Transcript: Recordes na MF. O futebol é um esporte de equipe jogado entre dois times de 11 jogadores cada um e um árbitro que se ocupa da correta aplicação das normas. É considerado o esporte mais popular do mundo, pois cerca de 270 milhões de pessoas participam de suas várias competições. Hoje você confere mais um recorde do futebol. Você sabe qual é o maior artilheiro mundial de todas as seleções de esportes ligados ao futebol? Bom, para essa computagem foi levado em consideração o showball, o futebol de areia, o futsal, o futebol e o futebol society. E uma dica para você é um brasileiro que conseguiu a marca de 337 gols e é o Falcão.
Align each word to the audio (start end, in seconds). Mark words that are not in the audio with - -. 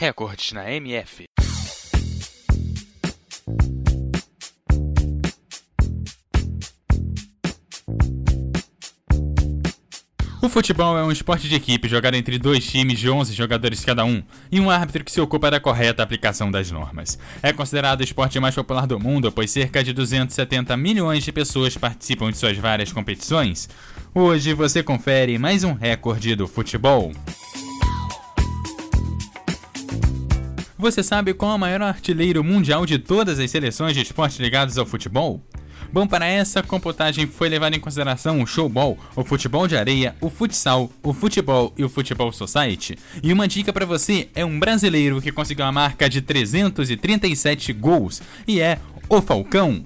Recordes 0.00 0.52
na 0.52 0.70
MF. 0.70 1.24
O 10.40 10.48
futebol 10.48 10.96
é 10.96 11.02
um 11.02 11.10
esporte 11.10 11.48
de 11.48 11.56
equipe 11.56 11.88
jogado 11.88 12.14
entre 12.14 12.38
dois 12.38 12.64
times 12.64 13.00
de 13.00 13.10
11 13.10 13.34
jogadores 13.34 13.84
cada 13.84 14.04
um 14.04 14.22
e 14.52 14.60
um 14.60 14.70
árbitro 14.70 15.02
que 15.02 15.10
se 15.10 15.20
ocupa 15.20 15.50
da 15.50 15.58
correta 15.58 16.00
aplicação 16.00 16.48
das 16.48 16.70
normas. 16.70 17.18
É 17.42 17.52
considerado 17.52 17.98
o 17.98 18.04
esporte 18.04 18.38
mais 18.38 18.54
popular 18.54 18.86
do 18.86 19.00
mundo, 19.00 19.32
pois 19.32 19.50
cerca 19.50 19.82
de 19.82 19.92
270 19.92 20.76
milhões 20.76 21.24
de 21.24 21.32
pessoas 21.32 21.76
participam 21.76 22.30
de 22.30 22.38
suas 22.38 22.56
várias 22.56 22.92
competições. 22.92 23.68
Hoje 24.14 24.54
você 24.54 24.80
confere 24.80 25.36
mais 25.38 25.64
um 25.64 25.72
recorde 25.72 26.36
do 26.36 26.46
futebol. 26.46 27.12
Você 30.78 31.02
sabe 31.02 31.34
qual 31.34 31.50
é 31.50 31.54
o 31.56 31.58
maior 31.58 31.82
artilheiro 31.82 32.44
mundial 32.44 32.86
de 32.86 33.00
todas 33.00 33.40
as 33.40 33.50
seleções 33.50 33.94
de 33.94 34.02
esportes 34.02 34.38
ligados 34.38 34.78
ao 34.78 34.86
futebol? 34.86 35.42
Bom, 35.92 36.06
para 36.06 36.24
essa 36.24 36.62
computagem 36.62 37.26
foi 37.26 37.48
levado 37.48 37.74
em 37.74 37.80
consideração 37.80 38.40
o 38.40 38.46
showball, 38.46 38.96
o 39.16 39.24
futebol 39.24 39.66
de 39.66 39.76
areia, 39.76 40.14
o 40.20 40.30
futsal, 40.30 40.88
o 41.02 41.12
futebol 41.12 41.72
e 41.76 41.82
o 41.82 41.88
futebol 41.88 42.30
society. 42.30 42.96
E 43.20 43.32
uma 43.32 43.48
dica 43.48 43.72
para 43.72 43.84
você 43.84 44.28
é 44.36 44.44
um 44.44 44.56
brasileiro 44.56 45.20
que 45.20 45.32
conseguiu 45.32 45.64
a 45.64 45.72
marca 45.72 46.08
de 46.08 46.22
337 46.22 47.72
gols 47.72 48.22
e 48.46 48.60
é 48.60 48.78
o 49.08 49.20
Falcão. 49.20 49.82